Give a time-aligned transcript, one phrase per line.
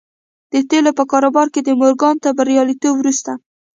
[0.51, 3.31] د تيلو په کاروبار کې د مورګان تر برياليتوب وروسته.